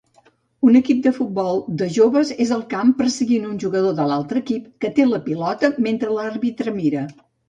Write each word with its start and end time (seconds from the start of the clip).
Un 0.67 0.77
equip 0.77 1.01
de 1.07 1.11
futbol 1.17 1.59
de 1.81 1.89
joves 1.97 2.31
és 2.45 2.53
al 2.55 2.63
camp 2.71 2.93
perseguint 3.01 3.45
un 3.49 3.59
jugador 3.63 3.93
de 3.99 4.07
l'altre 4.13 4.41
equip 4.45 4.63
que 4.87 4.91
té 5.01 5.05
la 5.11 5.21
pilota 5.29 5.71
mentre 5.89 6.17
l'àrbitre 6.17 6.75
mira. 6.79 7.05